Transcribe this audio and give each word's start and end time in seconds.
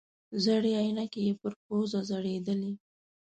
زړې 0.43 0.71
عینکې 0.81 1.21
یې 1.27 1.33
پر 1.41 1.53
پوزه 1.63 1.99
ځړېدلې. 2.09 2.73